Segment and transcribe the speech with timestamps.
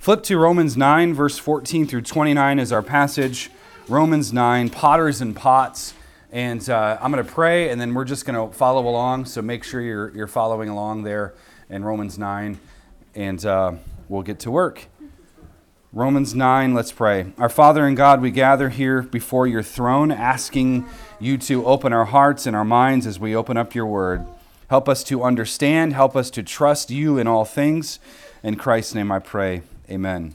[0.00, 3.50] Flip to Romans 9, verse 14 through 29 is our passage.
[3.86, 5.92] Romans 9, potters and pots.
[6.32, 9.26] And uh, I'm going to pray, and then we're just going to follow along.
[9.26, 11.34] So make sure you're, you're following along there
[11.68, 12.58] in Romans 9,
[13.14, 13.72] and uh,
[14.08, 14.86] we'll get to work.
[15.92, 17.34] Romans 9, let's pray.
[17.36, 20.86] Our Father and God, we gather here before your throne, asking
[21.18, 24.26] you to open our hearts and our minds as we open up your word.
[24.68, 28.00] Help us to understand, help us to trust you in all things.
[28.42, 29.60] In Christ's name I pray.
[29.90, 30.34] Amen.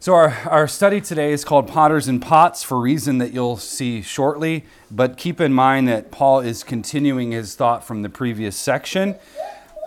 [0.00, 3.56] So, our, our study today is called Potters and Pots for a reason that you'll
[3.56, 4.64] see shortly.
[4.90, 9.14] But keep in mind that Paul is continuing his thought from the previous section.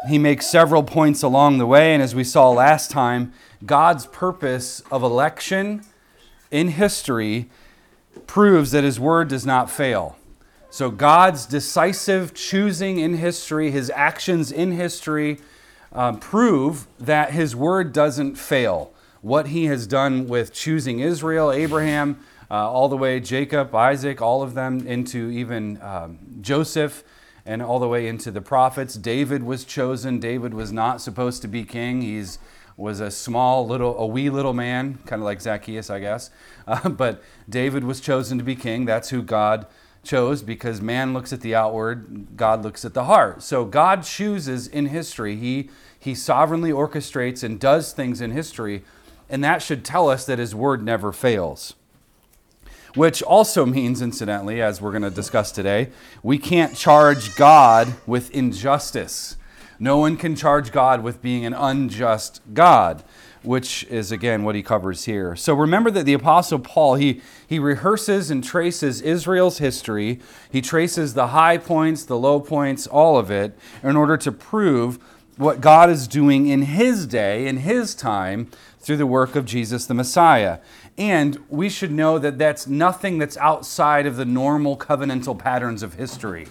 [0.07, 3.33] He makes several points along the way, and as we saw last time,
[3.65, 5.83] God's purpose of election
[6.49, 7.49] in history
[8.25, 10.17] proves that his word does not fail.
[10.69, 15.39] So, God's decisive choosing in history, his actions in history,
[15.91, 18.93] um, prove that his word doesn't fail.
[19.21, 24.41] What he has done with choosing Israel, Abraham, uh, all the way Jacob, Isaac, all
[24.41, 27.03] of them into even um, Joseph,
[27.45, 28.95] and all the way into the prophets.
[28.95, 30.19] David was chosen.
[30.19, 32.01] David was not supposed to be king.
[32.01, 32.39] He's
[32.77, 36.29] was a small little, a wee little man, kind of like Zacchaeus, I guess.
[36.67, 38.85] Uh, but David was chosen to be king.
[38.85, 39.65] That's who God
[40.03, 43.43] chose because man looks at the outward, God looks at the heart.
[43.43, 45.35] So God chooses in history.
[45.35, 48.83] He, he sovereignly orchestrates and does things in history,
[49.29, 51.75] and that should tell us that his word never fails.
[52.95, 55.89] Which also means, incidentally, as we're going to discuss today,
[56.23, 59.37] we can't charge God with injustice.
[59.79, 63.03] No one can charge God with being an unjust God
[63.43, 65.35] which is again what he covers here.
[65.35, 70.19] So remember that the apostle Paul he he rehearses and traces Israel's history.
[70.51, 74.99] He traces the high points, the low points, all of it in order to prove
[75.37, 78.49] what God is doing in his day, in his time
[78.79, 80.59] through the work of Jesus the Messiah.
[80.97, 85.95] And we should know that that's nothing that's outside of the normal covenantal patterns of
[85.95, 86.47] history.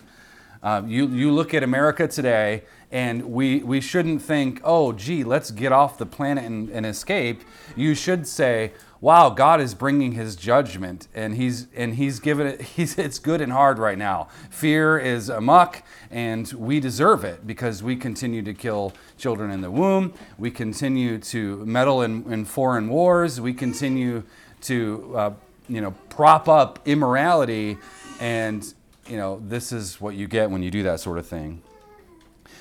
[0.62, 2.62] Uh, you, you look at America today,
[2.92, 7.42] and we, we shouldn't think, oh, gee, let's get off the planet and, and escape.
[7.76, 12.60] You should say, wow, God is bringing his judgment, and he's, and he's given it,
[12.76, 14.28] he's, it's good and hard right now.
[14.50, 19.70] Fear is amok, and we deserve it because we continue to kill children in the
[19.70, 20.12] womb.
[20.38, 23.40] We continue to meddle in, in foreign wars.
[23.40, 24.24] We continue
[24.62, 25.32] to, uh,
[25.68, 27.78] you know, prop up immorality
[28.20, 28.74] and
[29.08, 31.62] you know, this is what you get when you do that sort of thing.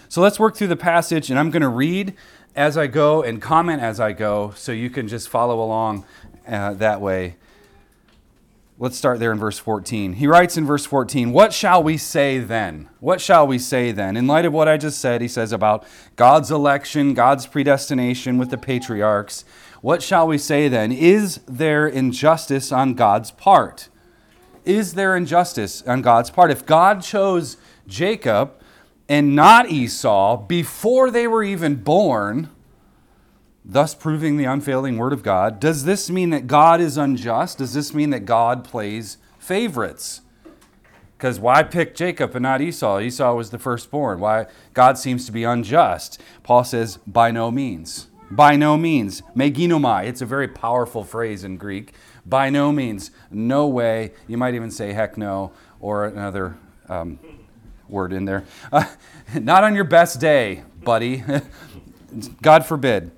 [0.10, 2.16] So let's work through the passage, and I'm going to read
[2.56, 6.04] as I go and comment as I go so you can just follow along
[6.48, 7.36] uh, that way.
[8.80, 10.14] Let's start there in verse 14.
[10.14, 12.90] He writes in verse 14, What shall we say then?
[13.00, 14.18] What shall we say then?
[14.18, 18.50] In light of what I just said, he says about God's election, God's predestination with
[18.50, 19.46] the patriarchs.
[19.82, 20.92] What shall we say then?
[20.92, 23.90] Is there injustice on God's part?
[24.66, 26.52] is there injustice on God's part?
[26.52, 28.59] If God chose Jacob
[29.10, 32.50] and not Esau before they were even born,
[33.66, 37.58] thus proving the unfailing word of God, does this mean that God is unjust?
[37.58, 40.22] Does this mean that God plays favorites?
[41.18, 43.00] Because why pick Jacob and not Esau?
[43.00, 44.20] Esau was the firstborn.
[44.20, 46.22] Why God seems to be unjust?
[46.44, 48.08] Paul says, by no means.
[48.32, 49.22] By no means.
[49.36, 50.06] Meginomai.
[50.06, 51.94] It's a very powerful phrase in Greek.
[52.26, 54.14] By no means, no way.
[54.28, 56.56] You might even say heck no or another
[56.88, 57.20] um,
[57.90, 58.46] word in there.
[58.72, 58.86] Uh,
[59.40, 61.24] not on your best day, buddy.
[62.42, 63.12] God forbid.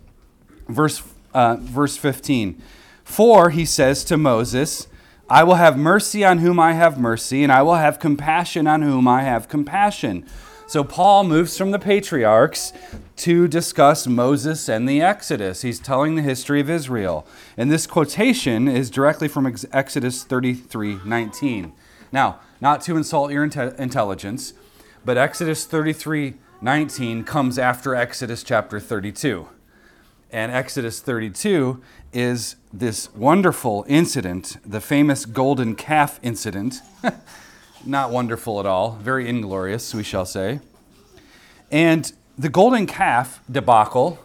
[0.68, 1.02] Verse,
[1.34, 2.62] uh, verse 15.
[3.04, 4.88] For, he says to Moses,
[5.30, 8.82] I will have mercy on whom I have mercy, and I will have compassion on
[8.82, 10.26] whom I have compassion.
[10.68, 12.72] So Paul moves from the patriarchs
[13.18, 15.64] to discuss Moses and the Exodus.
[15.64, 17.28] He's telling the history of Israel.
[17.58, 21.74] And this quotation is directly from Exodus 33 19.
[22.14, 24.54] Now, not to insult your inte- intelligence,
[25.06, 29.48] but Exodus 33 19 comes after Exodus chapter 32.
[30.30, 31.82] And Exodus 32
[32.14, 36.82] is this wonderful incident, the famous golden calf incident.
[37.86, 40.60] Not wonderful at all, very inglorious, we shall say.
[41.72, 44.20] And the golden calf debacle,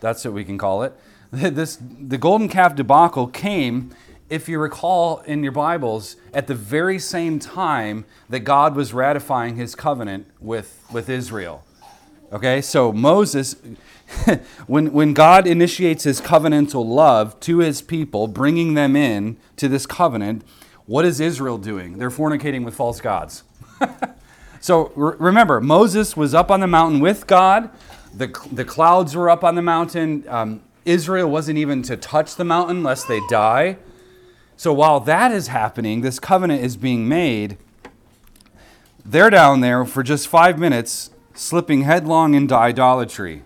[0.00, 0.94] that's what we can call it,
[1.30, 3.94] this, the golden calf debacle came,
[4.30, 9.56] if you recall in your Bibles, at the very same time that God was ratifying
[9.56, 11.64] his covenant with, with Israel.
[12.32, 13.56] Okay, so Moses,
[14.68, 19.84] when, when God initiates his covenantal love to his people, bringing them in to this
[19.84, 20.44] covenant,
[20.86, 21.98] what is Israel doing?
[21.98, 23.42] They're fornicating with false gods.
[24.60, 27.68] so re- remember, Moses was up on the mountain with God.
[28.14, 30.24] The, the clouds were up on the mountain.
[30.28, 33.76] Um, Israel wasn't even to touch the mountain lest they die.
[34.60, 37.56] So while that is happening, this covenant is being made.
[39.02, 43.42] They're down there for just five minutes, slipping headlong into idolatry.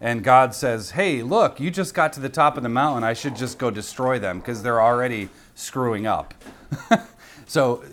[0.00, 3.04] And God says, Hey, look, you just got to the top of the mountain.
[3.04, 6.32] I should just go destroy them because they're already screwing up.
[7.46, 7.84] so,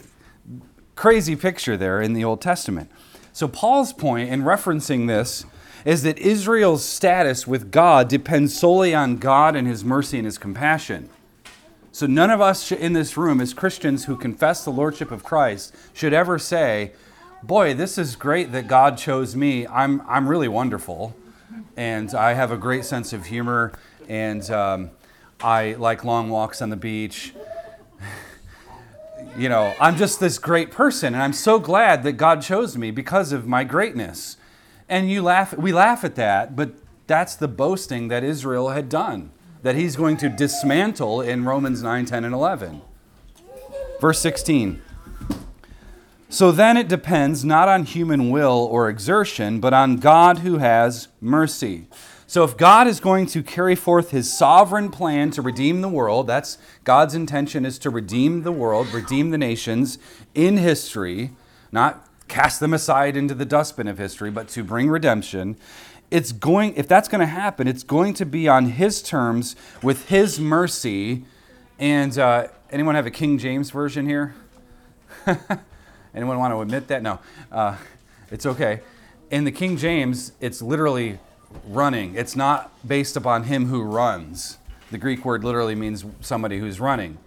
[0.95, 2.89] crazy picture there in the Old Testament.
[3.33, 5.45] So, Paul's point in referencing this
[5.83, 10.37] is that Israel's status with God depends solely on God and his mercy and his
[10.37, 11.09] compassion.
[11.97, 15.75] So none of us in this room, as Christians who confess the Lordship of Christ,
[15.95, 16.91] should ever say,
[17.41, 19.65] Boy, this is great that God chose me.
[19.65, 21.15] I'm, I'm really wonderful.
[21.75, 23.71] And I have a great sense of humor.
[24.07, 24.91] And um,
[25.41, 27.33] I like long walks on the beach.
[29.35, 31.15] you know, I'm just this great person.
[31.15, 34.37] And I'm so glad that God chose me because of my greatness.
[34.87, 36.73] And you laugh, we laugh at that, but
[37.07, 39.31] that's the boasting that Israel had done
[39.63, 42.81] that he's going to dismantle in Romans 9, 10, and 11.
[43.99, 44.81] Verse 16.
[46.29, 51.07] So then it depends not on human will or exertion, but on God who has
[51.21, 51.87] mercy.
[52.29, 56.27] So if God is going to carry forth his sovereign plan to redeem the world,
[56.27, 59.97] that's God's intention is to redeem the world, redeem the nations
[60.35, 61.31] in history,
[61.71, 65.55] not cast them aside into the dustbin of history, but to bring redemption
[66.09, 70.09] it's going if that's going to happen it's going to be on his terms with
[70.09, 71.25] his mercy.
[71.79, 74.33] And uh, anyone have a king james version here?
[76.15, 77.03] Anyone want to admit that?
[77.03, 77.19] No.
[77.51, 77.75] Uh,
[78.31, 78.81] it's okay.
[79.29, 81.19] In the king james it's literally
[81.65, 82.15] running.
[82.15, 84.57] It's not based upon him who runs.
[84.91, 87.17] The greek word literally means somebody who's running.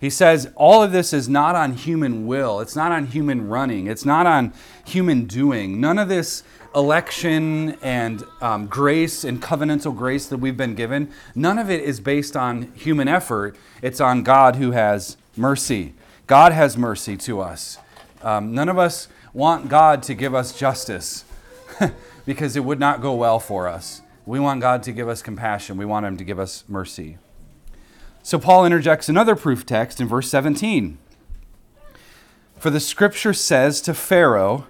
[0.00, 2.60] He says all of this is not on human will.
[2.60, 3.86] It's not on human running.
[3.86, 4.54] It's not on
[4.86, 5.78] human doing.
[5.78, 6.42] None of this
[6.74, 12.00] election and um, grace and covenantal grace that we've been given, none of it is
[12.00, 13.56] based on human effort.
[13.82, 15.94] It's on God who has mercy.
[16.26, 17.78] God has mercy to us.
[18.22, 21.24] Um, none of us want God to give us justice
[22.26, 24.02] because it would not go well for us.
[24.26, 27.18] We want God to give us compassion, we want Him to give us mercy.
[28.22, 30.98] So Paul interjects another proof text in verse 17.
[32.58, 34.66] For the scripture says to Pharaoh,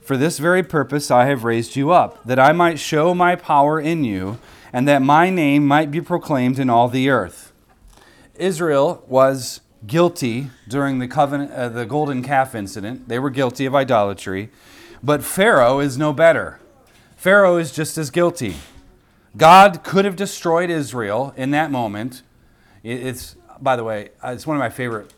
[0.00, 3.80] for this very purpose I have raised you up, that I might show my power
[3.80, 4.38] in you,
[4.72, 7.52] and that my name might be proclaimed in all the earth.
[8.36, 13.08] Israel was guilty during the covenant, uh, the golden calf incident.
[13.08, 14.50] They were guilty of idolatry,
[15.02, 16.60] but Pharaoh is no better.
[17.16, 18.56] Pharaoh is just as guilty.
[19.36, 22.22] God could have destroyed Israel in that moment.
[22.82, 25.12] It's, by the way, it's one of my favorite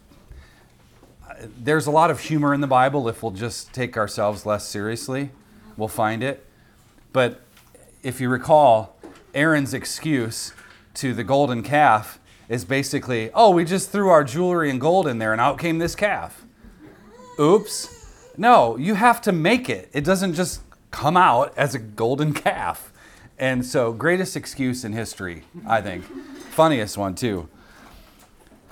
[1.59, 5.31] there's a lot of humor in the Bible if we'll just take ourselves less seriously.
[5.77, 6.47] We'll find it.
[7.13, 7.41] But
[8.03, 8.97] if you recall,
[9.35, 10.53] Aaron's excuse
[10.95, 12.19] to the golden calf
[12.49, 15.79] is basically, oh, we just threw our jewelry and gold in there and out came
[15.79, 16.45] this calf.
[17.41, 18.35] Oops.
[18.37, 19.91] No, you have to make it.
[19.93, 20.61] It doesn't just
[20.91, 22.93] come out as a golden calf.
[23.39, 26.05] And so, greatest excuse in history, I think.
[26.51, 27.49] Funniest one, too.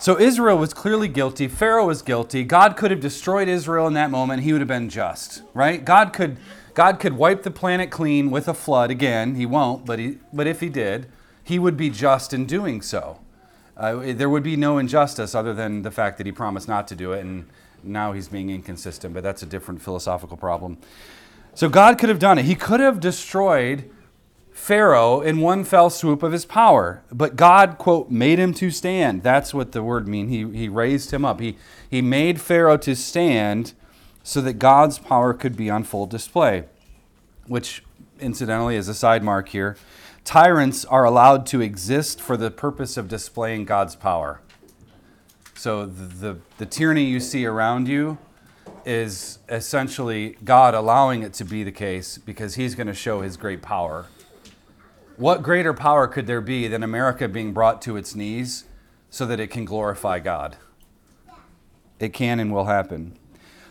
[0.01, 1.47] So Israel was clearly guilty.
[1.47, 2.43] Pharaoh was guilty.
[2.43, 4.43] God could have destroyed Israel in that moment.
[4.43, 5.85] He would have been just, right?
[5.85, 6.39] God could,
[6.73, 9.35] God could wipe the planet clean with a flood again.
[9.35, 11.07] He won't, but, he, but if he did,
[11.45, 13.21] he would be just in doing so.
[13.77, 16.95] Uh, there would be no injustice other than the fact that he promised not to
[16.95, 17.47] do it, and
[17.83, 20.79] now he's being inconsistent, but that's a different philosophical problem.
[21.55, 22.47] So God could have done it.
[22.47, 23.91] He could have destroyed
[24.61, 27.03] Pharaoh in one fell swoop of his power.
[27.11, 29.23] But God, quote, made him to stand.
[29.23, 30.31] That's what the word means.
[30.31, 31.41] He, he raised him up.
[31.41, 31.57] He,
[31.91, 33.73] he made Pharaoh to stand
[34.23, 36.65] so that God's power could be on full display.
[37.47, 37.83] Which,
[38.21, 39.79] incidentally, is a side mark here.
[40.25, 44.43] Tyrants are allowed to exist for the purpose of displaying God's power.
[45.55, 48.19] So the, the, the tyranny you see around you
[48.85, 53.39] is essentially God allowing it to be the case because he's going to show his
[53.39, 54.07] great power
[55.21, 58.65] what greater power could there be than America being brought to its knees
[59.11, 60.57] so that it can glorify God?
[61.99, 63.19] It can and will happen.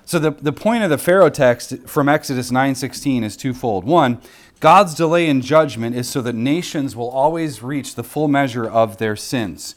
[0.06, 3.84] So the, the point of the Pharaoh text from Exodus 9:16 is twofold.
[3.84, 4.22] One,
[4.60, 8.98] God's delay in judgment is so that nations will always reach the full measure of
[8.98, 9.74] their sins.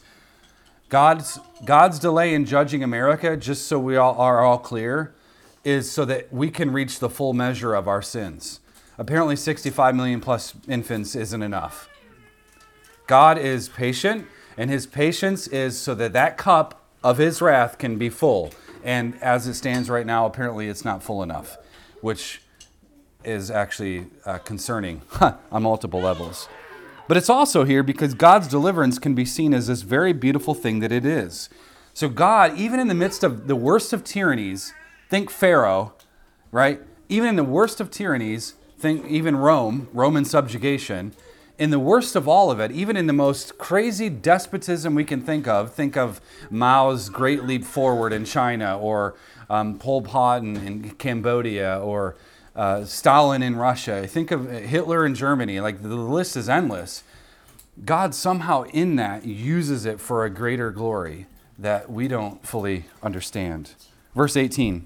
[0.89, 5.15] God's, God's delay in judging America, just so we all are all clear,
[5.63, 8.59] is so that we can reach the full measure of our sins.
[8.97, 11.89] Apparently, 65 million plus infants isn't enough.
[13.07, 17.97] God is patient, and his patience is so that that cup of his wrath can
[17.97, 18.51] be full.
[18.83, 21.57] And as it stands right now, apparently it's not full enough,
[22.01, 22.41] which
[23.23, 25.01] is actually uh, concerning
[25.51, 26.47] on multiple levels.
[27.07, 30.79] But it's also here because God's deliverance can be seen as this very beautiful thing
[30.79, 31.49] that it is.
[31.93, 34.73] So, God, even in the midst of the worst of tyrannies,
[35.09, 35.93] think Pharaoh,
[36.51, 36.81] right?
[37.09, 41.13] Even in the worst of tyrannies, think even Rome, Roman subjugation,
[41.57, 45.21] in the worst of all of it, even in the most crazy despotism we can
[45.21, 49.15] think of, think of Mao's Great Leap Forward in China, or
[49.49, 52.17] um, Pol Pot in, in Cambodia, or
[52.57, 54.05] uh, Stalin in Russia.
[54.05, 55.61] Think of Hitler in Germany.
[55.61, 57.03] Like the list is endless.
[57.85, 63.75] God somehow in that uses it for a greater glory that we don't fully understand.
[64.13, 64.85] Verse 18.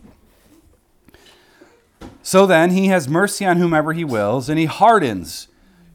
[2.27, 5.47] So then, he has mercy on whomever he wills, and he hardens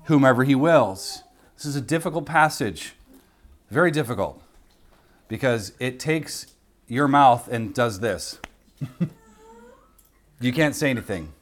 [0.05, 1.25] whomever he wills.
[1.57, 2.95] This is a difficult passage,
[3.69, 4.43] very difficult,
[5.29, 6.47] because it takes
[6.89, 8.39] your mouth and does this.
[10.41, 11.35] you can't say anything.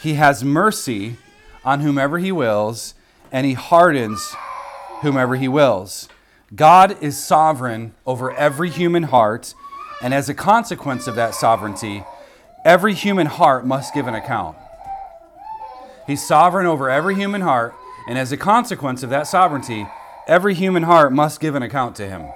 [0.00, 1.18] He has mercy
[1.62, 2.94] on whomever he wills,
[3.30, 4.34] and he hardens
[5.02, 6.08] whomever he wills.
[6.54, 9.52] God is sovereign over every human heart,
[10.00, 12.02] and as a consequence of that sovereignty,
[12.66, 14.56] every human heart must give an account.
[16.04, 17.76] He's sovereign over every human heart,
[18.08, 19.86] and as a consequence of that sovereignty,
[20.26, 22.26] every human heart must give an account to him.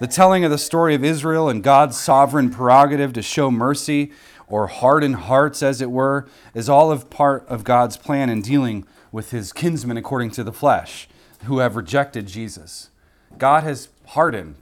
[0.00, 4.12] The telling of the story of Israel and God's sovereign prerogative to show mercy
[4.48, 8.86] or harden hearts, as it were, is all of part of God's plan in dealing
[9.12, 11.06] with his kinsmen according to the flesh
[11.44, 12.88] who have rejected Jesus.
[13.36, 14.54] God has hardened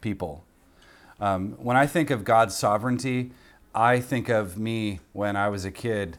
[0.00, 0.44] people.
[1.20, 3.32] Um, when I think of God's sovereignty,
[3.78, 6.18] I think of me when I was a kid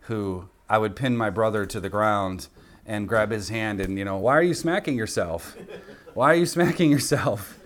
[0.00, 2.48] who I would pin my brother to the ground
[2.84, 5.56] and grab his hand and, you know, why are you smacking yourself?
[6.12, 7.58] Why are you smacking yourself?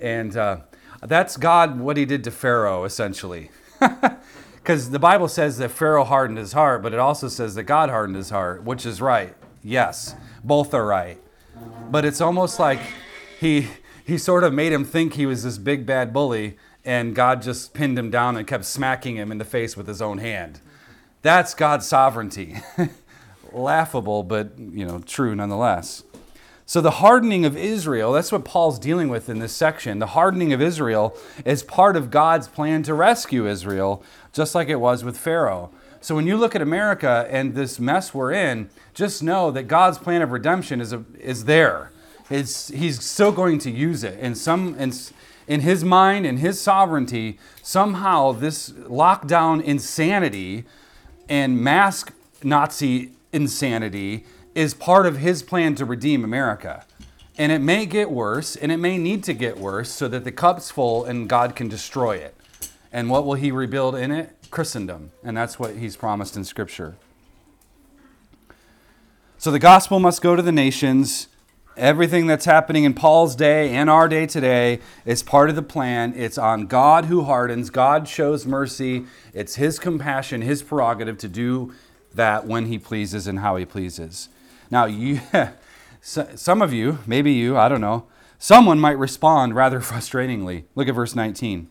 [0.00, 0.58] And uh,
[1.02, 3.50] that's God, what he did to Pharaoh, essentially.
[4.54, 7.88] Because the Bible says that Pharaoh hardened his heart, but it also says that God
[7.88, 9.34] hardened his heart, which is right.
[9.64, 11.18] Yes, both are right.
[11.90, 12.78] But it's almost like
[13.40, 13.68] he,
[14.04, 17.74] he sort of made him think he was this big bad bully, and God just
[17.74, 20.60] pinned him down and kept smacking him in the face with his own hand.
[21.22, 22.56] That's God's sovereignty.
[23.52, 26.04] Laughable, but you know, true nonetheless.
[26.70, 29.98] So the hardening of Israel, that's what Paul's dealing with in this section.
[29.98, 34.76] The hardening of Israel is part of God's plan to rescue Israel, just like it
[34.76, 35.72] was with Pharaoh.
[36.00, 39.98] So when you look at America and this mess we're in, just know that God's
[39.98, 41.90] plan of redemption is, a, is there.
[42.30, 44.18] It's, he's still going to use it.
[44.20, 44.92] In, some, in,
[45.50, 50.64] in his mind, in his sovereignty, somehow this lockdown insanity
[51.28, 52.12] and mask
[52.44, 56.86] Nazi insanity is part of his plan to redeem America.
[57.36, 60.30] And it may get worse, and it may need to get worse so that the
[60.30, 62.36] cup's full and God can destroy it.
[62.92, 64.36] And what will he rebuild in it?
[64.52, 65.10] Christendom.
[65.24, 66.94] And that's what he's promised in Scripture.
[69.36, 71.26] So the gospel must go to the nations.
[71.76, 76.12] Everything that's happening in Paul's day and our day today is part of the plan.
[76.16, 77.70] It's on God who hardens.
[77.70, 79.06] God shows mercy.
[79.32, 81.72] It's His compassion, His prerogative to do
[82.12, 84.28] that when He pleases and how He pleases.
[84.70, 85.20] Now, you,
[86.00, 88.06] some of you, maybe you, I don't know,
[88.38, 90.64] someone might respond rather frustratingly.
[90.74, 91.70] Look at verse 19.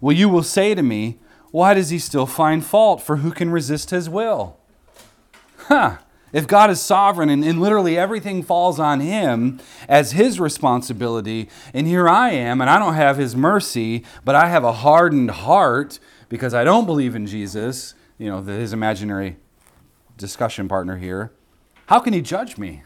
[0.00, 1.18] Well, you will say to me,
[1.50, 3.02] Why does he still find fault?
[3.02, 4.56] For who can resist his will?
[5.56, 5.98] Huh.
[6.32, 11.86] If God is sovereign and, and, literally everything falls on him as his responsibility, and
[11.86, 16.00] here I am and I don't have his mercy, but I have a hardened heart
[16.28, 19.36] because I don't believe in Jesus, you know, his imaginary
[20.16, 21.32] discussion partner here,
[21.86, 22.82] how can he judge me?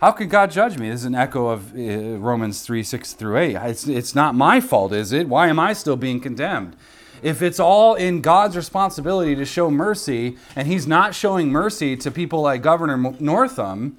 [0.00, 0.90] How can God judge me?
[0.90, 3.56] This is an echo of uh, Romans 3 6 through 8.
[3.56, 5.28] It's, it's not my fault, is it?
[5.28, 6.76] Why am I still being condemned?
[7.24, 12.10] If it's all in God's responsibility to show mercy, and He's not showing mercy to
[12.10, 13.96] people like Governor Northam,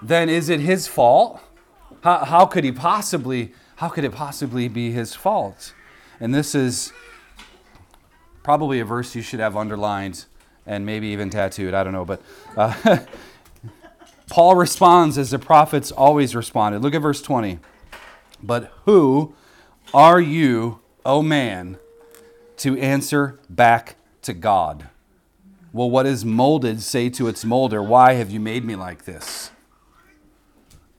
[0.00, 1.40] then is it His fault?
[2.02, 3.52] How, how could He possibly?
[3.76, 5.74] How could it possibly be His fault?
[6.20, 6.92] And this is
[8.44, 10.26] probably a verse you should have underlined
[10.64, 11.74] and maybe even tattooed.
[11.74, 12.22] I don't know, but.
[12.56, 12.98] Uh,
[14.30, 16.80] Paul responds as the prophets always responded.
[16.80, 17.58] Look at verse 20.
[18.40, 19.34] But who
[19.92, 21.76] are you, O man,
[22.62, 24.88] to answer back to God?
[25.72, 29.50] Well, what is molded say to its molder, Why have you made me like this?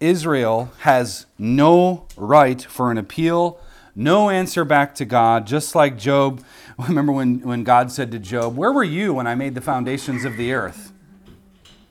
[0.01, 3.59] Israel has no right for an appeal,
[3.95, 6.43] no answer back to God, just like Job.
[6.77, 10.25] Remember when, when God said to Job, Where were you when I made the foundations
[10.25, 10.91] of the earth?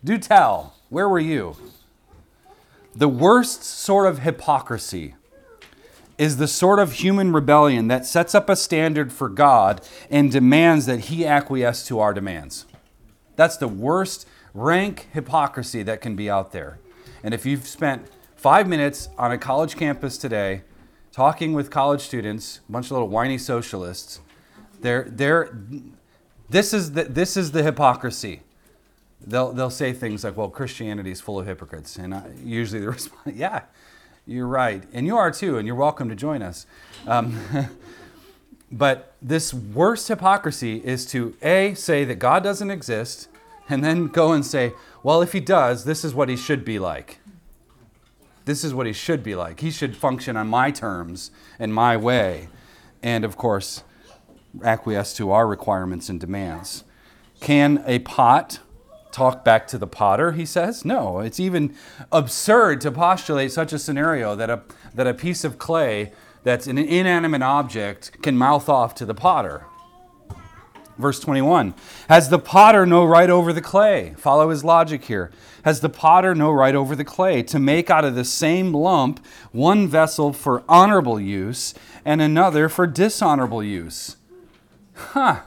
[0.05, 0.75] Do tell.
[0.91, 1.57] Where were you?
[2.95, 5.15] The worst sort of hypocrisy
[6.23, 10.87] is the sort of human rebellion that sets up a standard for God and demands
[10.87, 12.65] that He acquiesce to our demands.
[13.35, 16.79] That's the worst rank hypocrisy that can be out there.
[17.25, 20.63] And if you've spent five minutes on a college campus today
[21.11, 24.21] talking with college students, a bunch of little whiny socialists,
[24.81, 25.59] they're, they're,
[26.49, 28.43] this, is the, this is the hypocrisy.
[29.27, 31.97] They'll, they'll say things like, well, Christianity is full of hypocrites.
[31.97, 33.63] And I, usually the response, yeah,
[34.27, 34.85] you're right.
[34.93, 36.67] And you are too, and you're welcome to join us.
[37.07, 37.41] Um,
[38.73, 43.29] but this worst hypocrisy is to A, say that God doesn't exist,
[43.69, 46.79] and then go and say, well, if he does, this is what he should be
[46.79, 47.19] like.
[48.45, 49.61] This is what he should be like.
[49.61, 52.49] He should function on my terms and my way.
[53.03, 53.85] And of course,
[54.65, 56.85] acquiesce to our requirements and demands.
[57.41, 58.61] Can a pot
[59.13, 60.85] talk back to the potter, he says?
[60.85, 61.21] No.
[61.21, 61.75] It's even
[62.11, 64.63] absurd to postulate such a scenario that a,
[64.95, 69.67] that a piece of clay that's an inanimate object can mouth off to the potter.
[70.99, 71.75] Verse 21
[72.09, 74.15] Has the potter no right over the clay?
[74.19, 75.31] Follow his logic here.
[75.65, 79.25] Has the potter no right over the clay to make out of the same lump
[79.53, 84.17] one vessel for honorable use and another for dishonorable use?
[84.95, 85.43] Huh.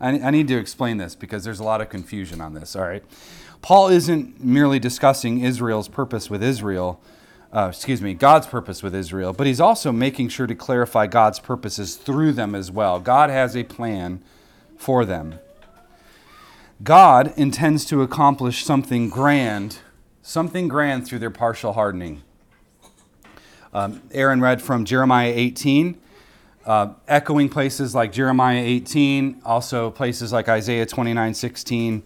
[0.00, 2.82] I, I need to explain this because there's a lot of confusion on this, all
[2.82, 3.04] right?
[3.62, 7.00] Paul isn't merely discussing Israel's purpose with Israel,
[7.52, 11.38] uh, excuse me, God's purpose with Israel, but he's also making sure to clarify God's
[11.38, 13.00] purposes through them as well.
[13.00, 14.22] God has a plan
[14.76, 15.38] for them.
[16.82, 19.78] God intends to accomplish something grand,
[20.20, 22.22] something grand through their partial hardening.
[23.72, 25.98] Um, Aaron read from Jeremiah 18
[26.66, 32.02] uh, echoing places like Jeremiah 18, also places like Isaiah 29 16.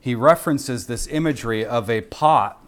[0.00, 2.64] He references this imagery of a pot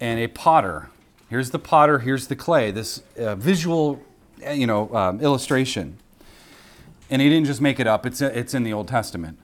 [0.00, 0.90] and a potter.
[1.30, 4.02] Here's the potter, here's the clay, this uh, visual
[4.44, 5.98] uh, you know, um, illustration.
[7.10, 9.38] And he didn't just make it up, it's, it's in the Old Testament.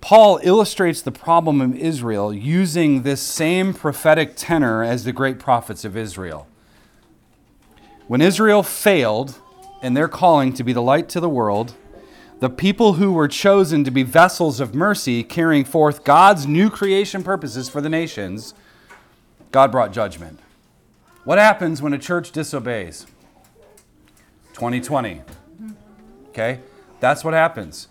[0.00, 5.84] Paul illustrates the problem of Israel using this same prophetic tenor as the great prophets
[5.84, 6.48] of Israel.
[8.08, 9.38] When Israel failed,
[9.82, 11.74] and their calling to be the light to the world,
[12.38, 17.22] the people who were chosen to be vessels of mercy, carrying forth God's new creation
[17.22, 18.54] purposes for the nations,
[19.50, 20.40] God brought judgment.
[21.24, 23.06] What happens when a church disobeys?
[24.54, 25.22] 2020.
[26.30, 26.60] Okay?
[27.00, 27.88] That's what happens.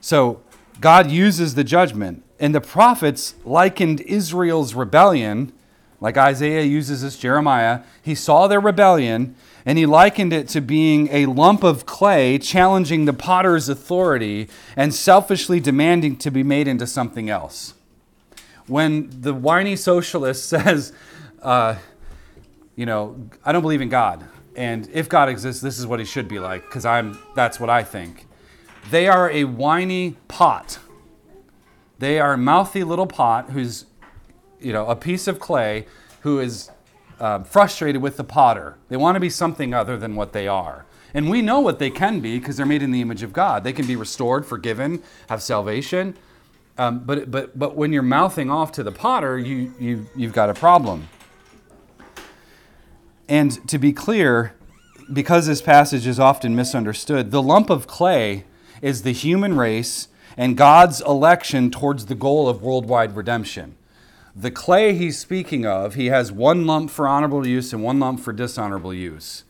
[0.00, 0.40] So,
[0.80, 2.24] God uses the judgment.
[2.40, 5.52] And the prophets likened Israel's rebellion,
[6.00, 7.80] like Isaiah uses this, Jeremiah.
[8.02, 9.34] He saw their rebellion
[9.66, 14.94] and he likened it to being a lump of clay challenging the potter's authority and
[14.94, 17.74] selfishly demanding to be made into something else.
[18.66, 20.92] When the whiny socialist says,
[21.42, 21.76] uh,
[22.76, 26.04] you know, I don't believe in God, and if God exists, this is what he
[26.04, 28.26] should be like, because I'm that's what I think.
[28.90, 30.78] They are a whiny pot.
[31.98, 33.84] They are a mouthy little pot who's,
[34.60, 35.86] you know, a piece of clay
[36.22, 36.70] who is
[37.20, 38.76] uh, frustrated with the potter.
[38.88, 40.84] They want to be something other than what they are.
[41.14, 43.64] And we know what they can be because they're made in the image of God.
[43.64, 46.16] They can be restored, forgiven, have salvation.
[46.76, 50.50] Um, but, but, but when you're mouthing off to the potter, you, you, you've got
[50.50, 51.08] a problem.
[53.28, 54.54] And to be clear,
[55.12, 58.44] because this passage is often misunderstood, the lump of clay
[58.80, 63.74] is the human race and God's election towards the goal of worldwide redemption.
[64.40, 68.20] The clay he's speaking of, he has one lump for honorable use and one lump
[68.20, 69.42] for dishonorable use.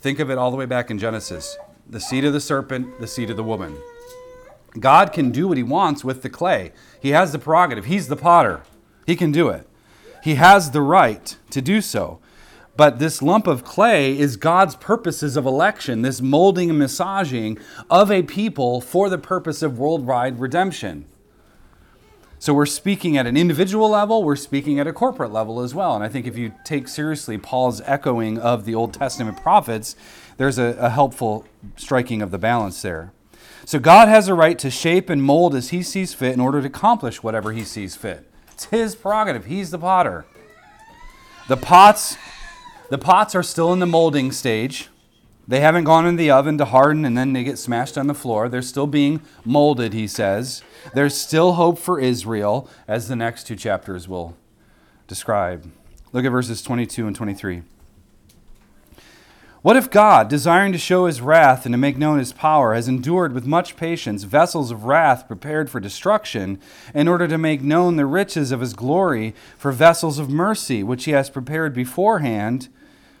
[0.00, 1.56] Think of it all the way back in Genesis
[1.88, 3.76] the seed of the serpent, the seed of the woman.
[4.80, 6.72] God can do what he wants with the clay.
[6.98, 7.84] He has the prerogative.
[7.84, 8.62] He's the potter.
[9.06, 9.68] He can do it.
[10.24, 12.18] He has the right to do so.
[12.76, 18.10] But this lump of clay is God's purposes of election, this molding and massaging of
[18.10, 21.06] a people for the purpose of worldwide redemption.
[22.42, 25.94] So we're speaking at an individual level, we're speaking at a corporate level as well.
[25.94, 29.94] And I think if you take seriously Paul's echoing of the Old Testament prophets,
[30.38, 33.12] there's a, a helpful striking of the balance there.
[33.64, 36.60] So God has a right to shape and mold as he sees fit in order
[36.60, 38.28] to accomplish whatever he sees fit.
[38.50, 39.44] It's his prerogative.
[39.44, 40.24] He's the potter.
[41.46, 42.16] The pots
[42.90, 44.88] the pots are still in the molding stage.
[45.46, 48.14] They haven't gone in the oven to harden and then they get smashed on the
[48.14, 48.48] floor.
[48.48, 50.62] They're still being molded, he says.
[50.94, 54.36] There's still hope for Israel, as the next two chapters will
[55.08, 55.70] describe.
[56.12, 57.62] Look at verses 22 and 23.
[59.62, 62.88] What if God, desiring to show his wrath and to make known his power, has
[62.88, 66.60] endured with much patience vessels of wrath prepared for destruction,
[66.92, 71.04] in order to make known the riches of his glory for vessels of mercy, which
[71.04, 72.68] he has prepared beforehand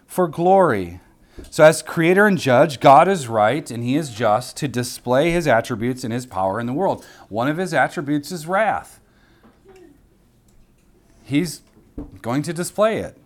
[0.04, 1.00] for glory?
[1.50, 5.46] So, as creator and judge, God is right and he is just to display his
[5.46, 7.04] attributes and his power in the world.
[7.28, 9.00] One of his attributes is wrath.
[11.24, 11.62] He's
[12.20, 13.16] going to display it.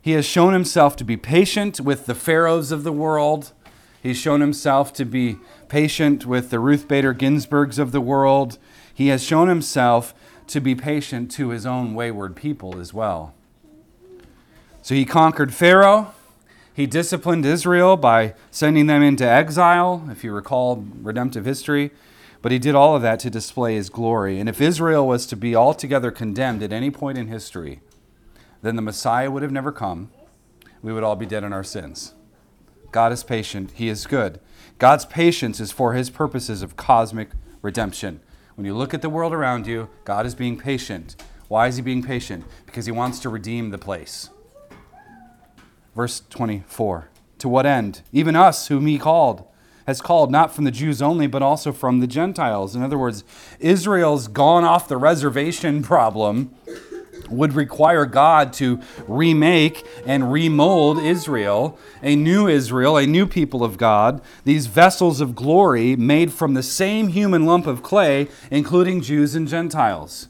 [0.00, 3.52] He has shown himself to be patient with the pharaohs of the world.
[4.02, 8.58] He's shown himself to be patient with the Ruth Bader Ginsburgs of the world.
[8.92, 10.14] He has shown himself
[10.46, 13.34] to be patient to his own wayward people as well.
[14.82, 16.14] So he conquered Pharaoh.
[16.76, 21.90] He disciplined Israel by sending them into exile, if you recall redemptive history.
[22.42, 24.38] But he did all of that to display his glory.
[24.38, 27.80] And if Israel was to be altogether condemned at any point in history,
[28.60, 30.10] then the Messiah would have never come.
[30.82, 32.12] We would all be dead in our sins.
[32.92, 34.38] God is patient, He is good.
[34.78, 37.30] God's patience is for His purposes of cosmic
[37.62, 38.20] redemption.
[38.54, 41.16] When you look at the world around you, God is being patient.
[41.48, 42.44] Why is He being patient?
[42.66, 44.28] Because He wants to redeem the place.
[45.96, 48.02] Verse 24 To what end?
[48.12, 49.44] Even us, whom He called
[49.86, 52.74] has called not from the Jews only, but also from the Gentiles.
[52.74, 53.24] In other words,
[53.60, 56.54] Israel's gone off the reservation problem
[57.30, 63.78] would require God to remake and remold Israel, a new Israel, a new people of
[63.78, 69.34] God, these vessels of glory made from the same human lump of clay, including Jews
[69.34, 70.28] and Gentiles.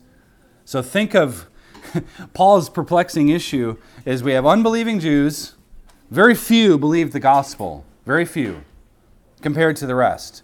[0.65, 1.49] So think of
[2.35, 5.56] Paul's perplexing issue is we have unbelieving Jews,
[6.11, 8.63] very few believe the gospel, very few
[9.41, 10.43] compared to the rest.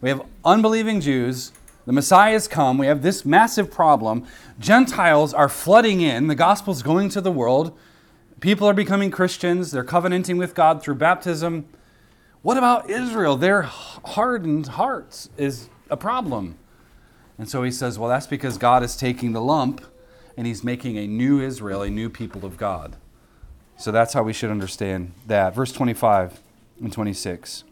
[0.00, 1.52] We have unbelieving Jews.
[1.86, 2.78] The Messiah has come.
[2.78, 4.26] We have this massive problem.
[4.58, 6.26] Gentiles are flooding in.
[6.26, 7.76] The gospel's going to the world.
[8.40, 9.70] People are becoming Christians.
[9.70, 11.66] They're covenanting with God through baptism.
[12.42, 13.36] What about Israel?
[13.36, 16.56] Their hardened hearts is a problem.
[17.36, 19.84] And so he says, well, that's because God is taking the lump
[20.36, 22.96] and he's making a new Israel, a new people of God.
[23.80, 25.54] So that's how we should understand that.
[25.54, 26.38] Verse 25
[26.82, 27.64] and 26.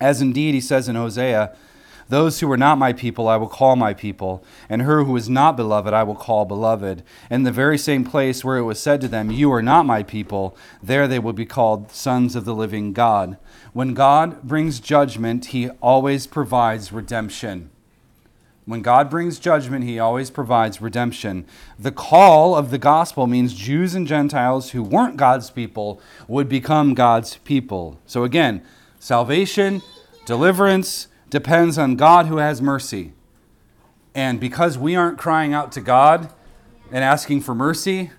[0.00, 1.54] As indeed he says in Hosea,
[2.08, 5.28] those who are not my people I will call my people, and her who is
[5.28, 7.04] not beloved I will call beloved.
[7.30, 10.02] In the very same place where it was said to them, You are not my
[10.02, 13.38] people, there they will be called sons of the living God.
[13.72, 17.70] When God brings judgment, he always provides redemption.
[18.64, 21.46] When God brings judgment, he always provides redemption.
[21.78, 26.94] The call of the gospel means Jews and Gentiles who weren't God's people would become
[26.94, 27.98] God's people.
[28.06, 28.62] So again,
[29.02, 29.82] Salvation,
[30.26, 33.14] deliverance depends on God who has mercy.
[34.14, 36.32] And because we aren't crying out to God
[36.92, 38.12] and asking for mercy,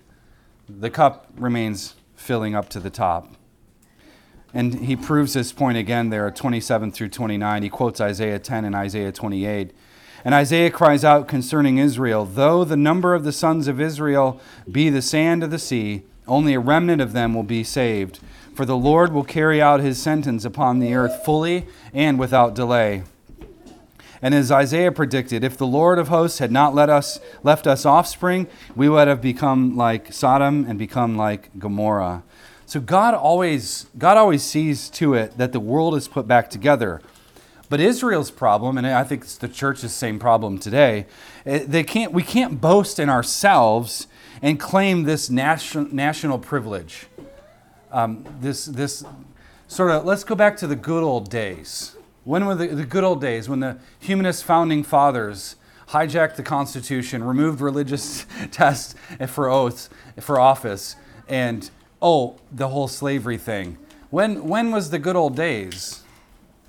[0.68, 3.34] the cup remains filling up to the top.
[4.52, 7.62] And he proves this point again there at 27 through 29.
[7.62, 9.72] He quotes Isaiah 10 and Isaiah 28.
[10.24, 14.88] And Isaiah cries out concerning Israel Though the number of the sons of Israel be
[14.88, 18.20] the sand of the sea, only a remnant of them will be saved.
[18.54, 23.02] For the Lord will carry out his sentence upon the earth fully and without delay.
[24.22, 27.84] And as Isaiah predicted, if the Lord of hosts had not let us, left us
[27.84, 32.22] offspring, we would have become like Sodom and become like Gomorrah.
[32.64, 37.02] So God always, God always sees to it that the world is put back together.
[37.74, 41.06] But Israel's problem, and I think it's the church's same problem today,
[41.44, 44.06] eh, they can't, we can't boast in ourselves
[44.40, 47.06] and claim this national, national privilege
[47.90, 49.04] um, this, this
[49.66, 51.96] sort of, let's go back to the good old days.
[52.22, 55.56] When were the, the good old days when the humanist founding fathers
[55.88, 58.94] hijacked the Constitution, removed religious tests
[59.26, 60.94] for oaths, for office,
[61.26, 61.68] and
[62.00, 63.78] oh, the whole slavery thing.
[64.10, 66.03] When, when was the good old days?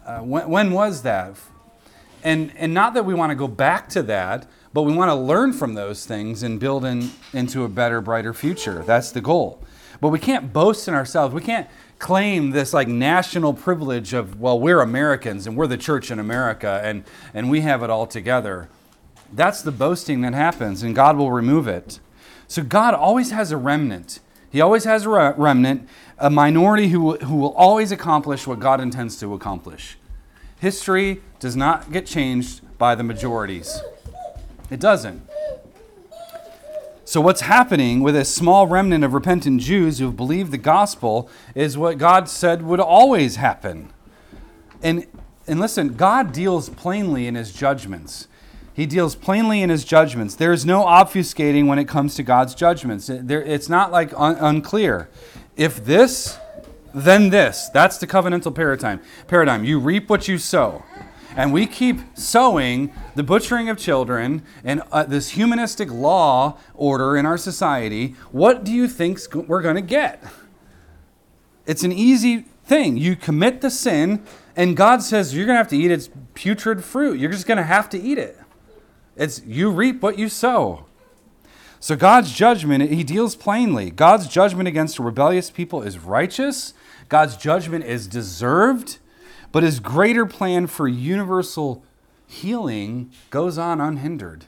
[0.05, 1.35] Uh, when, when was that?
[2.23, 5.15] And, and not that we want to go back to that, but we want to
[5.15, 8.83] learn from those things and build in, into a better, brighter future.
[8.85, 9.63] That's the goal.
[10.01, 11.33] But we can't boast in ourselves.
[11.33, 16.11] We can't claim this like national privilege of, well, we're Americans and we're the church
[16.11, 18.69] in America and, and we have it all together.
[19.31, 21.99] That's the boasting that happens, and God will remove it.
[22.47, 24.19] So God always has a remnant.
[24.55, 25.85] He always has a remnant,
[26.17, 29.97] a minority who, who will always accomplish what God intends to accomplish.
[30.61, 33.81] History does not get changed by the majorities.
[34.71, 35.27] It doesn't.
[37.03, 41.29] So, what's happening with a small remnant of repentant Jews who have believed the gospel
[41.53, 43.91] is what God said would always happen.
[44.81, 45.05] And,
[45.47, 48.29] and listen, God deals plainly in his judgments.
[48.75, 50.35] He deals plainly in his judgments.
[50.35, 53.09] There is no obfuscating when it comes to God's judgments.
[53.09, 55.09] it's not like un- unclear.
[55.55, 56.37] If this,
[56.93, 57.69] then this.
[57.69, 58.99] That's the covenantal paradigm.
[59.27, 59.63] Paradigm.
[59.63, 60.83] You reap what you sow
[61.35, 67.25] and we keep sowing the butchering of children and uh, this humanistic law order in
[67.25, 70.23] our society, what do you think we're going to get?
[71.65, 72.97] It's an easy thing.
[72.97, 74.23] You commit the sin,
[74.55, 77.19] and God says you're going to have to eat its putrid fruit.
[77.19, 78.39] You're just going to have to eat it.
[79.15, 80.85] It's you reap what you sow.
[81.79, 83.91] So God's judgment, he deals plainly.
[83.91, 86.73] God's judgment against a rebellious people is righteous.
[87.09, 88.97] God's judgment is deserved,
[89.51, 91.83] but his greater plan for universal
[92.27, 94.45] healing goes on unhindered.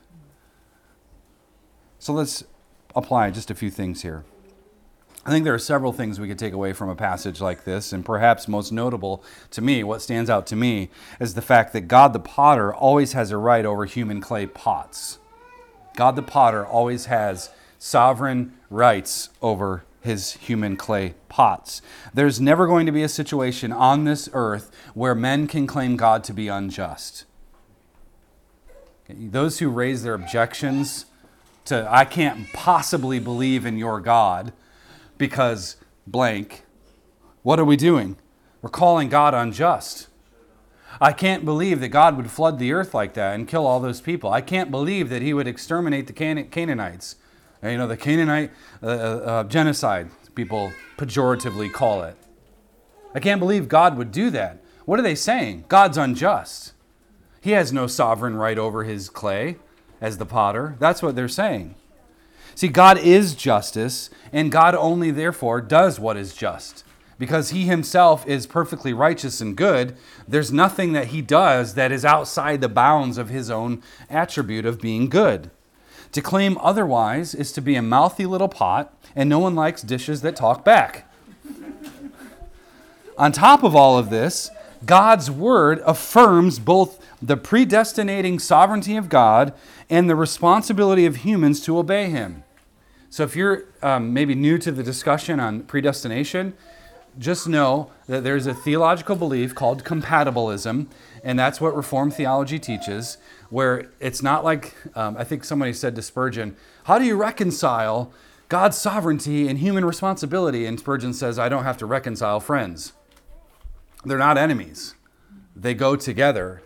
[1.99, 2.43] So let's
[2.95, 4.23] apply just a few things here.
[5.27, 7.91] I think there are several things we could take away from a passage like this,
[7.91, 11.81] and perhaps most notable to me, what stands out to me, is the fact that
[11.81, 15.19] God the potter always has a right over human clay pots.
[15.97, 21.81] God the potter always has sovereign rights over his human clay pots.
[22.13, 26.23] There's never going to be a situation on this earth where men can claim God
[26.23, 27.25] to be unjust.
[29.09, 31.05] Those who raise their objections
[31.65, 34.53] to, I can't possibly believe in your God
[35.17, 36.63] because blank.
[37.43, 38.17] What are we doing?
[38.61, 40.07] We're calling God unjust.
[40.99, 44.01] I can't believe that God would flood the earth like that and kill all those
[44.01, 44.31] people.
[44.31, 47.17] I can't believe that He would exterminate the Can- Canaanites.
[47.61, 48.51] And, you know, the Canaanite
[48.81, 52.15] uh, uh, uh, genocide, people pejoratively call it.
[53.13, 54.63] I can't believe God would do that.
[54.85, 55.65] What are they saying?
[55.67, 56.73] God's unjust.
[57.41, 59.57] He has no sovereign right over his clay
[60.01, 60.75] as the potter.
[60.79, 61.75] That's what they're saying.
[62.57, 66.83] See, God is justice, and God only, therefore, does what is just.
[67.19, 69.95] Because he himself is perfectly righteous and good,
[70.27, 74.81] there's nothing that he does that is outside the bounds of his own attribute of
[74.81, 75.51] being good.
[76.13, 80.23] To claim otherwise is to be a mouthy little pot, and no one likes dishes
[80.23, 81.07] that talk back.
[83.19, 84.49] On top of all of this,
[84.83, 89.53] God's word affirms both the predestinating sovereignty of God
[89.91, 92.43] and the responsibility of humans to obey him.
[93.09, 96.53] So, if you're um, maybe new to the discussion on predestination,
[97.17, 100.87] just know that there's a theological belief called compatibilism,
[101.23, 103.17] and that's what Reformed theology teaches,
[103.49, 108.11] where it's not like, um, I think somebody said to Spurgeon, How do you reconcile
[108.49, 110.65] God's sovereignty and human responsibility?
[110.65, 112.93] And Spurgeon says, I don't have to reconcile friends.
[114.05, 114.95] They're not enemies,
[115.55, 116.61] they go together.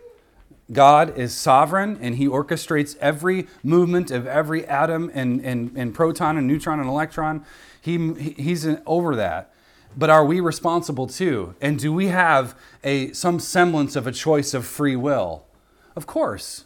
[0.72, 6.38] God is sovereign and he orchestrates every movement of every atom and, and, and proton
[6.38, 7.46] and neutron and electron.
[7.82, 9.54] He, he's over that.
[9.98, 11.56] But are we responsible too?
[11.60, 15.46] And do we have a, some semblance of a choice of free will?
[15.96, 16.64] Of course.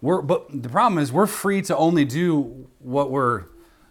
[0.00, 3.46] We're, but the problem is we're free to only do what we're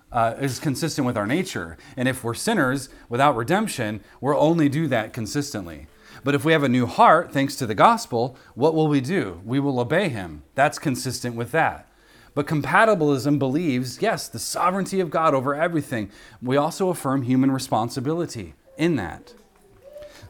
[0.09, 1.77] uh, is consistent with our nature.
[1.97, 5.87] And if we're sinners without redemption, we'll only do that consistently.
[6.23, 9.41] But if we have a new heart, thanks to the gospel, what will we do?
[9.45, 10.43] We will obey him.
[10.55, 11.87] That's consistent with that.
[12.33, 16.11] But compatibilism believes, yes, the sovereignty of God over everything.
[16.41, 19.33] We also affirm human responsibility in that.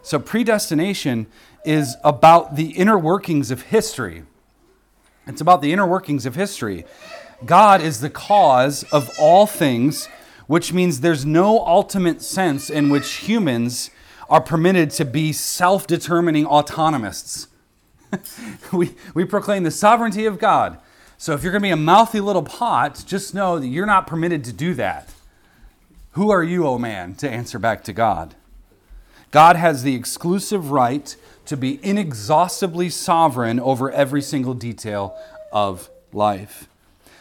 [0.03, 1.27] So predestination
[1.65, 4.23] is about the inner workings of history.
[5.27, 6.85] It's about the inner workings of history.
[7.45, 10.07] God is the cause of all things,
[10.47, 13.91] which means there's no ultimate sense in which humans
[14.29, 17.47] are permitted to be self determining autonomists.
[18.73, 20.79] we, we proclaim the sovereignty of God.
[21.17, 24.07] So if you're going to be a mouthy little pot, just know that you're not
[24.07, 25.09] permitted to do that.
[26.11, 28.35] Who are you, O oh man, to answer back to God?
[29.31, 35.17] God has the exclusive right to be inexhaustibly sovereign over every single detail
[35.51, 36.67] of life.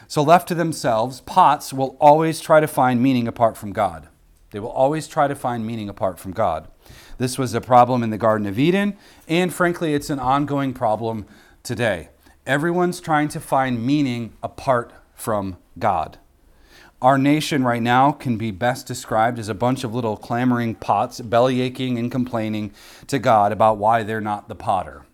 [0.07, 4.07] So, left to themselves, pots will always try to find meaning apart from God.
[4.51, 6.67] They will always try to find meaning apart from God.
[7.17, 8.95] This was a problem in the Garden of Eden,
[9.27, 11.25] and frankly, it's an ongoing problem
[11.63, 12.09] today.
[12.45, 16.19] Everyone's trying to find meaning apart from God.
[17.01, 21.21] Our nation right now can be best described as a bunch of little clamoring pots,
[21.21, 22.71] belly aching and complaining
[23.07, 25.05] to God about why they're not the potter.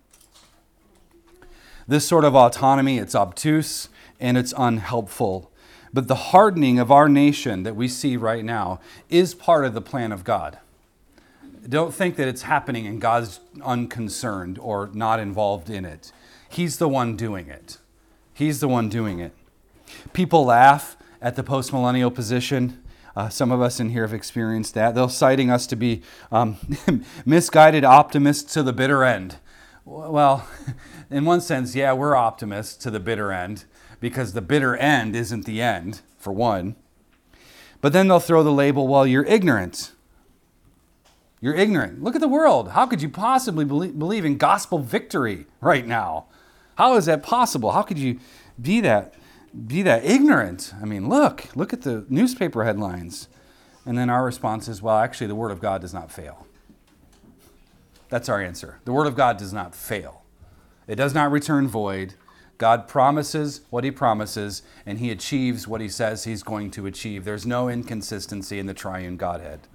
[1.88, 3.90] This sort of autonomy, it's obtuse
[4.20, 5.52] and it's unhelpful.
[5.94, 9.82] But the hardening of our nation that we see right now is part of the
[9.82, 10.60] plan of God.
[11.68, 16.12] Don't think that it's happening and God's unconcerned or not involved in it.
[16.50, 17.78] He's the one doing it.
[18.34, 19.34] He's the one doing it.
[20.12, 22.84] People laugh at the postmillennial position.
[23.16, 24.96] Uh, some of us in here have experienced that.
[24.96, 26.58] They're citing us to be um,
[27.26, 29.38] misguided optimists to the bitter end.
[29.86, 30.48] Well,
[31.10, 33.66] in one sense, yeah, we're optimists to the bitter end
[34.00, 36.76] because the bitter end isn't the end, for one.
[37.80, 39.93] But then they'll throw the label, well, you're ignorant.
[41.44, 42.02] You're ignorant.
[42.02, 42.70] Look at the world.
[42.70, 46.28] How could you possibly believe in gospel victory right now?
[46.76, 47.72] How is that possible?
[47.72, 48.22] How could you
[48.62, 49.14] be that
[49.68, 50.74] be that ignorant?
[50.82, 53.28] I mean, look, look at the newspaper headlines.
[53.86, 56.48] And then our response is, well, actually, the Word of God does not fail.
[58.08, 58.80] That's our answer.
[58.86, 60.24] The Word of God does not fail,
[60.88, 62.14] it does not return void.
[62.58, 67.26] God promises what He promises, and He achieves what He says He's going to achieve.
[67.26, 69.68] There's no inconsistency in the triune Godhead.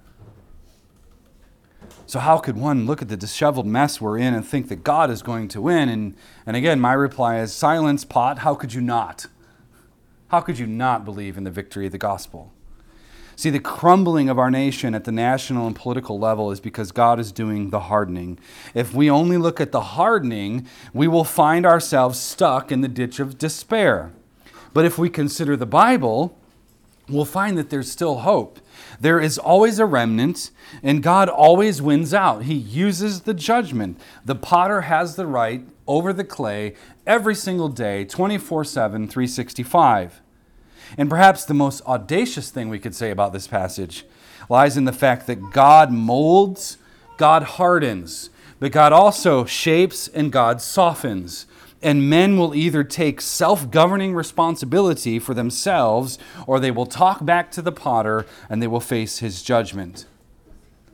[2.05, 5.11] So, how could one look at the disheveled mess we're in and think that God
[5.11, 5.89] is going to win?
[5.89, 6.15] And,
[6.45, 8.39] and again, my reply is silence, pot.
[8.39, 9.27] How could you not?
[10.29, 12.51] How could you not believe in the victory of the gospel?
[13.35, 17.19] See, the crumbling of our nation at the national and political level is because God
[17.19, 18.37] is doing the hardening.
[18.73, 23.19] If we only look at the hardening, we will find ourselves stuck in the ditch
[23.19, 24.11] of despair.
[24.73, 26.37] But if we consider the Bible,
[27.09, 28.59] we'll find that there's still hope.
[28.99, 30.51] There is always a remnant,
[30.83, 32.43] and God always wins out.
[32.43, 33.99] He uses the judgment.
[34.25, 36.75] The potter has the right over the clay
[37.07, 40.21] every single day, 24 7, 365.
[40.97, 44.05] And perhaps the most audacious thing we could say about this passage
[44.49, 46.77] lies in the fact that God molds,
[47.17, 51.45] God hardens, but God also shapes and God softens.
[51.81, 57.51] And men will either take self governing responsibility for themselves or they will talk back
[57.51, 60.05] to the potter and they will face his judgment.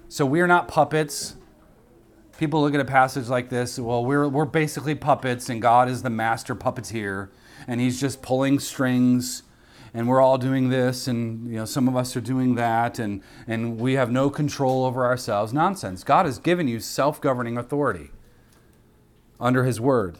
[0.07, 1.35] So we are not puppets.
[2.37, 6.03] People look at a passage like this, well, we're, we're basically puppets and God is
[6.03, 7.29] the master puppeteer
[7.67, 9.43] and he's just pulling strings
[9.95, 13.23] and we're all doing this and you know some of us are doing that and
[13.47, 18.11] and we have no control over ourselves nonsense god has given you self-governing authority
[19.39, 20.19] under his word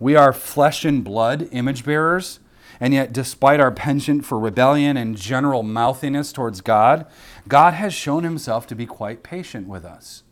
[0.00, 2.40] we are flesh and blood image bearers
[2.80, 7.06] and yet despite our penchant for rebellion and general mouthiness towards god
[7.46, 10.24] god has shown himself to be quite patient with us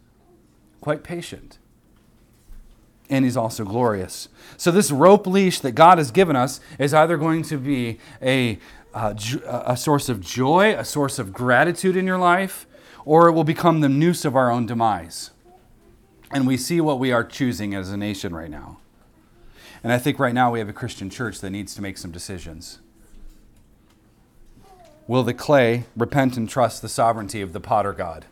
[0.80, 1.58] quite patient
[3.10, 4.28] and he's also glorious.
[4.56, 8.58] So, this rope leash that God has given us is either going to be a,
[8.94, 9.14] uh,
[9.66, 12.66] a source of joy, a source of gratitude in your life,
[13.04, 15.30] or it will become the noose of our own demise.
[16.30, 18.78] And we see what we are choosing as a nation right now.
[19.88, 22.10] And I think right now we have a Christian church that needs to make some
[22.10, 22.78] decisions.
[25.06, 28.26] Will the clay repent and trust the sovereignty of the potter God?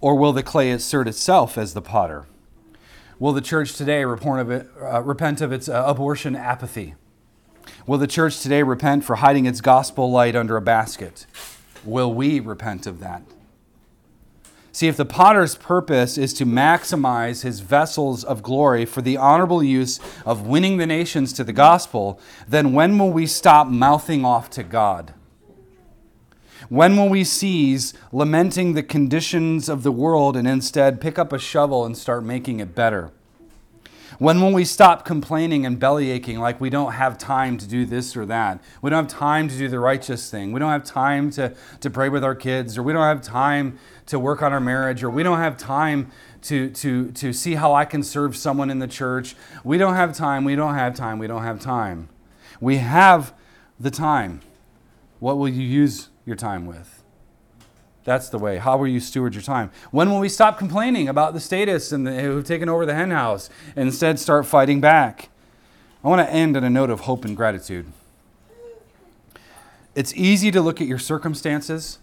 [0.00, 2.24] Or will the clay assert itself as the potter?
[3.18, 6.94] Will the church today repent of, it, uh, repent of its uh, abortion apathy?
[7.86, 11.26] Will the church today repent for hiding its gospel light under a basket?
[11.84, 13.24] Will we repent of that?
[14.78, 19.60] See, if the potter's purpose is to maximize his vessels of glory for the honorable
[19.60, 24.48] use of winning the nations to the gospel, then when will we stop mouthing off
[24.50, 25.14] to God?
[26.68, 31.40] When will we cease lamenting the conditions of the world and instead pick up a
[31.40, 33.10] shovel and start making it better?
[34.18, 37.86] When will we stop complaining and belly aching like we don't have time to do
[37.86, 38.60] this or that?
[38.82, 40.50] We don't have time to do the righteous thing.
[40.52, 43.78] We don't have time to, to pray with our kids, or we don't have time
[44.06, 46.10] to work on our marriage, or we don't have time
[46.42, 49.36] to, to, to see how I can serve someone in the church.
[49.62, 52.08] We don't have time, we don't have time, we don't have time.
[52.60, 53.32] We have
[53.78, 54.40] the time.
[55.20, 56.97] What will you use your time with.
[58.08, 58.56] That's the way.
[58.56, 59.70] How will you steward your time?
[59.90, 63.10] When will we stop complaining about the statists and the, who've taken over the hen
[63.10, 65.28] house and instead start fighting back?
[66.02, 67.92] I want to end on a note of hope and gratitude.
[69.94, 71.98] It's easy to look at your circumstances.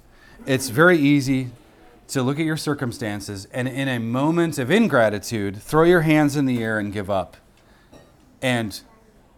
[0.46, 1.50] It's very easy
[2.10, 6.46] to look at your circumstances and, in a moment of ingratitude, throw your hands in
[6.46, 7.36] the air and give up.
[8.44, 8.80] And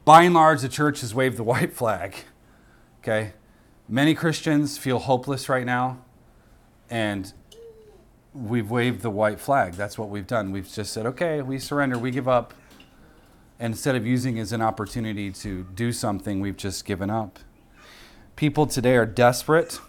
[0.03, 2.25] by and large, the church has waved the white flag.
[2.99, 3.31] Okay?
[3.87, 5.99] Many Christians feel hopeless right now,
[6.89, 7.33] and
[8.33, 9.73] we've waved the white flag.
[9.73, 10.51] That's what we've done.
[10.51, 12.53] We've just said, okay, we surrender, we give up.
[13.59, 17.39] And instead of using as an opportunity to do something, we've just given up.
[18.35, 19.79] People today are desperate,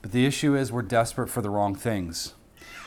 [0.00, 2.34] but the issue is we're desperate for the wrong things.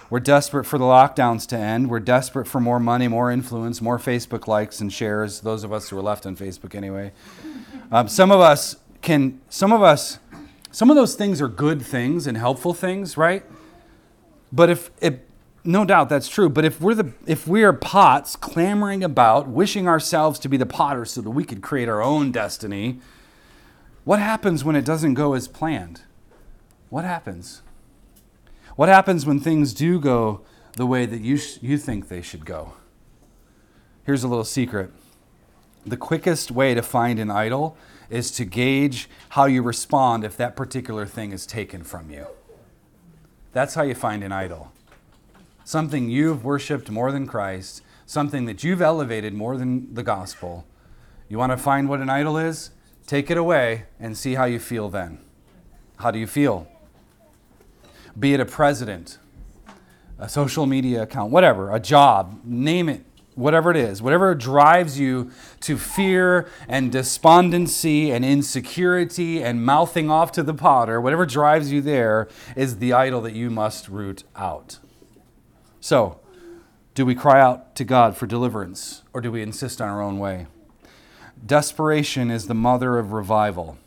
[0.09, 1.89] We're desperate for the lockdowns to end.
[1.89, 5.41] We're desperate for more money, more influence, more Facebook likes and shares.
[5.41, 7.11] Those of us who are left on Facebook, anyway.
[7.91, 10.19] Um, some of us can, some of us
[10.75, 13.45] some of those things are good things and helpful things, right?
[14.51, 15.19] But if, if
[15.63, 19.87] no doubt that's true, but if we're the if we are pots clamoring about wishing
[19.87, 22.99] ourselves to be the potter so that we could create our own destiny,
[24.03, 26.01] what happens when it doesn't go as planned?
[26.89, 27.61] What happens?
[28.75, 30.41] What happens when things do go
[30.73, 32.73] the way that you, sh- you think they should go?
[34.03, 34.91] Here's a little secret.
[35.85, 37.77] The quickest way to find an idol
[38.09, 42.25] is to gauge how you respond if that particular thing is taken from you.
[43.53, 44.71] That's how you find an idol.
[45.63, 50.65] Something you've worshiped more than Christ, something that you've elevated more than the gospel.
[51.29, 52.71] You want to find what an idol is?
[53.05, 55.19] Take it away and see how you feel then.
[55.97, 56.67] How do you feel?
[58.17, 59.19] Be it a president,
[60.17, 63.05] a social media account, whatever, a job, name it,
[63.35, 65.29] whatever it is, whatever drives you
[65.59, 71.81] to fear and despondency and insecurity and mouthing off to the potter, whatever drives you
[71.81, 74.79] there is the idol that you must root out.
[75.79, 76.19] So,
[76.95, 80.17] do we cry out to God for deliverance or do we insist on our own
[80.17, 80.47] way?
[81.45, 83.77] Desperation is the mother of revival.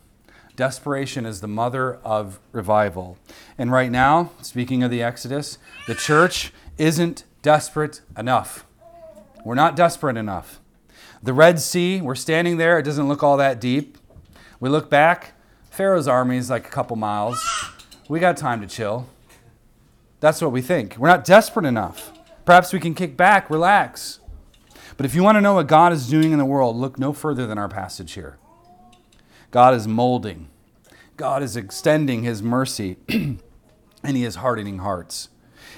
[0.54, 3.16] Desperation is the mother of revival.
[3.56, 8.66] And right now, speaking of the Exodus, the church isn't desperate enough.
[9.44, 10.60] We're not desperate enough.
[11.22, 13.98] The Red Sea, we're standing there, it doesn't look all that deep.
[14.60, 15.34] We look back,
[15.70, 17.44] Pharaoh's army is like a couple miles.
[18.08, 19.08] We got time to chill.
[20.20, 20.96] That's what we think.
[20.98, 22.12] We're not desperate enough.
[22.44, 24.20] Perhaps we can kick back, relax.
[24.96, 27.12] But if you want to know what God is doing in the world, look no
[27.12, 28.38] further than our passage here.
[29.50, 30.48] God is molding,
[31.16, 33.38] God is extending His mercy, and
[34.02, 35.28] He is hardening hearts.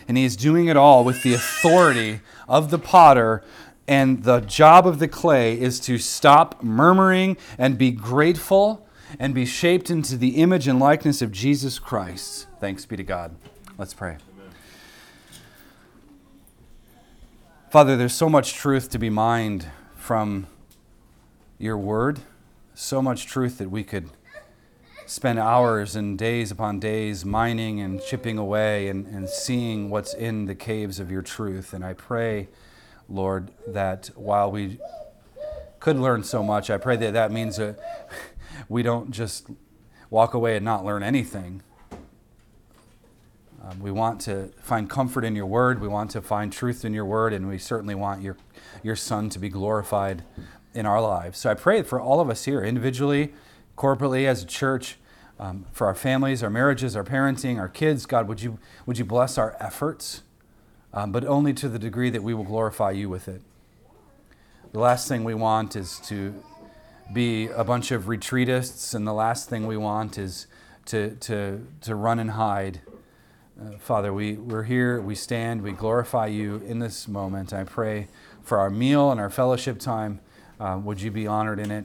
[0.09, 3.43] And He is doing it all with the authority of the potter.
[3.87, 8.87] And the job of the clay is to stop murmuring and be grateful
[9.19, 12.47] and be shaped into the image and likeness of Jesus Christ.
[12.61, 13.35] Thanks be to God.
[13.79, 14.19] Let's pray.
[17.71, 20.47] Father, there's so much truth to be mined from
[21.59, 22.21] your word,
[22.75, 24.11] so much truth that we could
[25.11, 30.47] spend hours and days upon days mining and chipping away and, and seeing what's in
[30.47, 31.73] the caves of your truth.
[31.73, 32.47] And I pray,
[33.09, 34.79] Lord, that while we
[35.81, 37.77] could learn so much, I pray that that means that
[38.69, 39.49] we don't just
[40.11, 41.63] walk away and not learn anything
[43.63, 45.81] um, we want to find comfort in your word.
[45.81, 48.37] We want to find truth in your word, and we certainly want your,
[48.83, 50.23] your son to be glorified
[50.73, 51.39] in our lives.
[51.39, 53.35] So I pray for all of us here, individually,
[53.81, 54.97] corporately, as a church,
[55.39, 58.05] um, for our families, our marriages, our parenting, our kids.
[58.05, 60.23] God, would you, would you bless our efforts,
[60.93, 63.41] um, but only to the degree that we will glorify you with it.
[64.73, 66.35] The last thing we want is to
[67.13, 70.47] be a bunch of retreatists, and the last thing we want is
[70.87, 72.81] to, to, to run and hide
[73.61, 77.53] uh, Father, we, we're here, we stand, we glorify you in this moment.
[77.53, 78.09] I pray
[78.43, 80.21] for our meal and our fellowship time.
[80.59, 81.85] Uh, would you be honored in it?